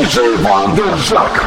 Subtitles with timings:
[0.00, 0.40] DJ Vanderzack.
[0.40, 1.39] DJ Wanderzak.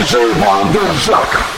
[0.00, 1.49] DJ Wanderzak.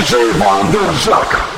[0.00, 1.49] DJ Wanderzak.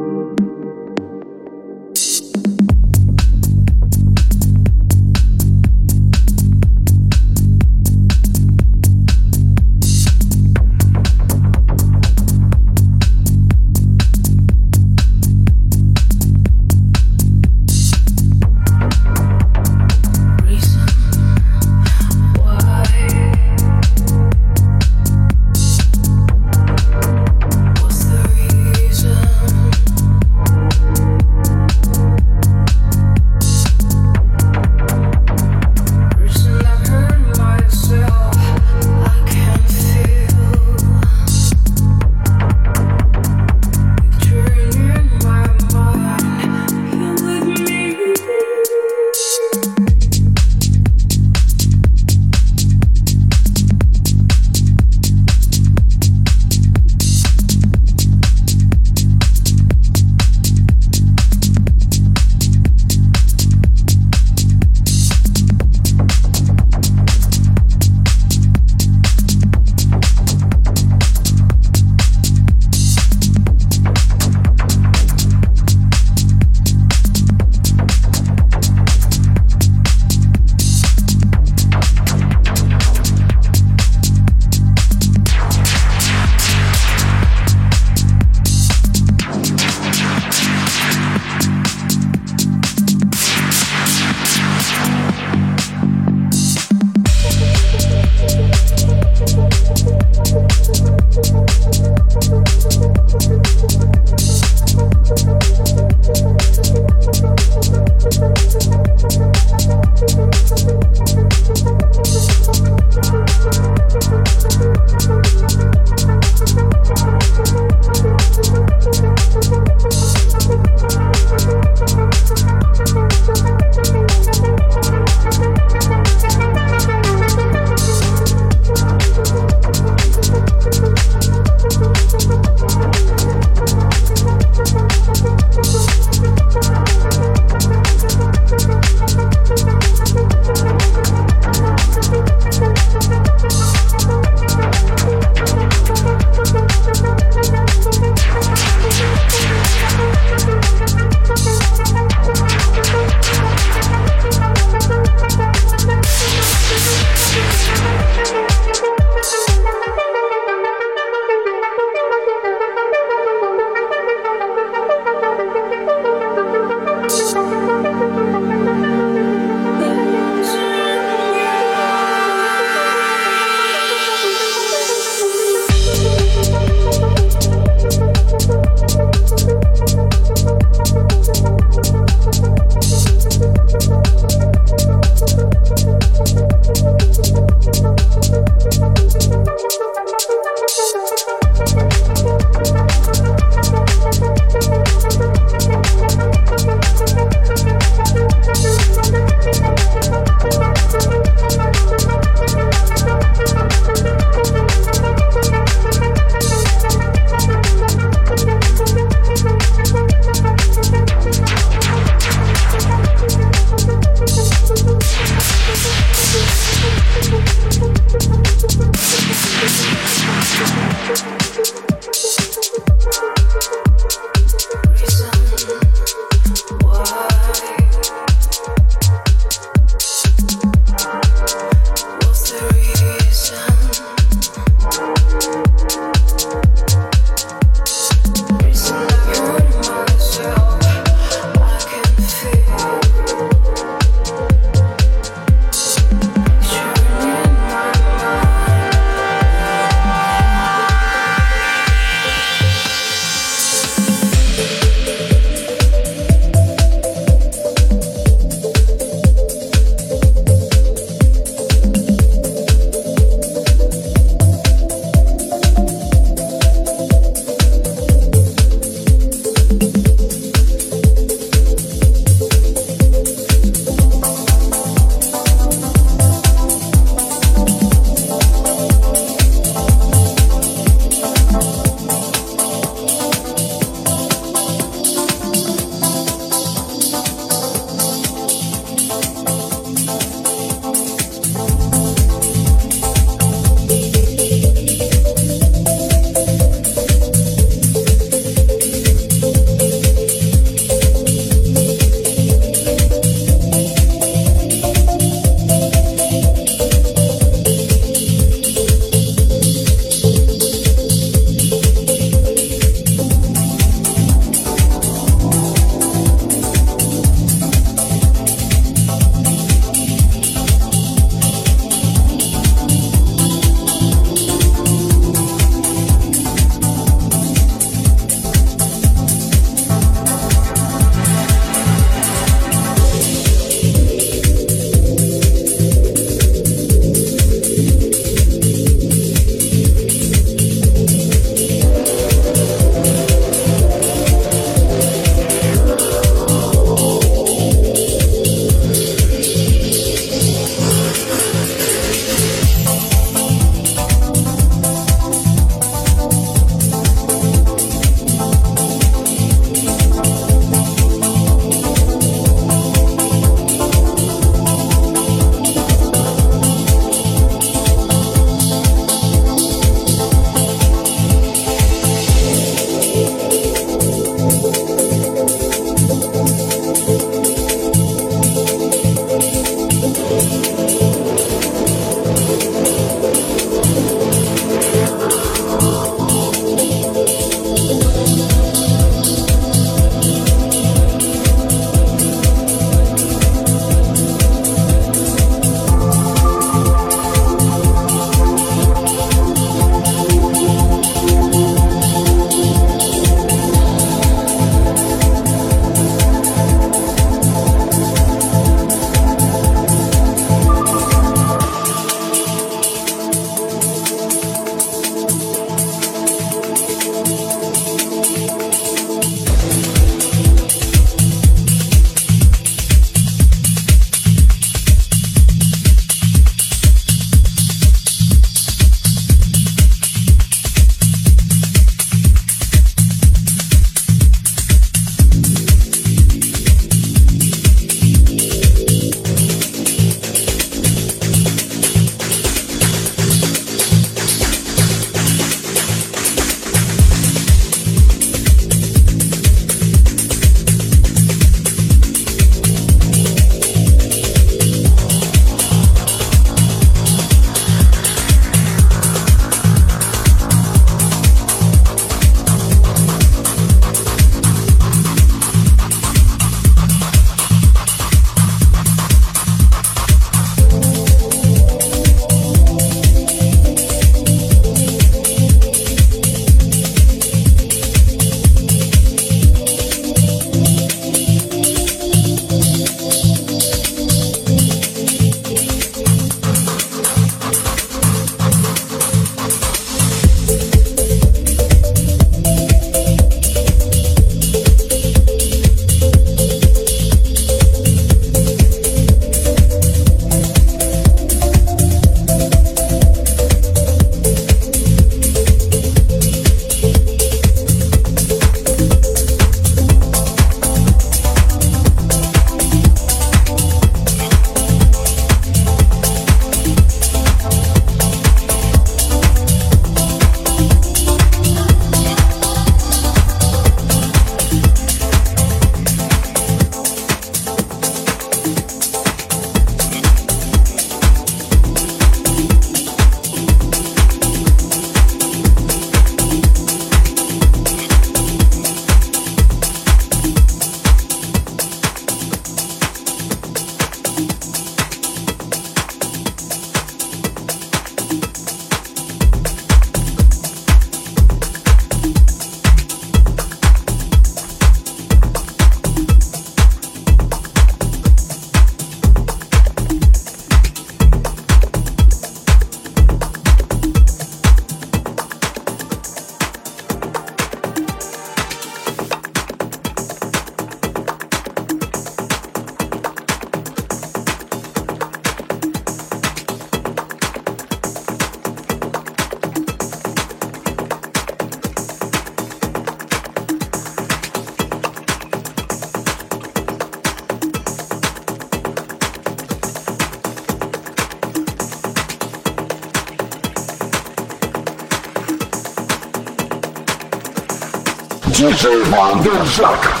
[598.63, 600.00] Never, never thought